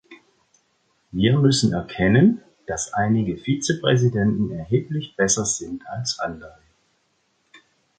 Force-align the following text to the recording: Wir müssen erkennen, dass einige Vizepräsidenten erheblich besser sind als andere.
Wir 1.11 1.37
müssen 1.37 1.73
erkennen, 1.73 2.41
dass 2.65 2.91
einige 2.91 3.37
Vizepräsidenten 3.37 4.49
erheblich 4.51 5.15
besser 5.15 5.45
sind 5.45 5.85
als 5.85 6.17
andere. 6.17 6.57